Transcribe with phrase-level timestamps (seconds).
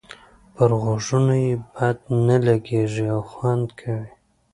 [0.55, 1.97] پر غوږونو یې بد
[2.27, 4.09] نه لګيږي او خوند کوي.